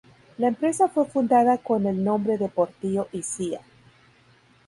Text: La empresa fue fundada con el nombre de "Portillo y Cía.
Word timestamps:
La 0.39 0.47
empresa 0.47 0.87
fue 0.87 1.05
fundada 1.05 1.59
con 1.59 1.85
el 1.85 2.03
nombre 2.03 2.39
de 2.39 2.49
"Portillo 2.49 3.07
y 3.11 3.21
Cía. 3.21 3.61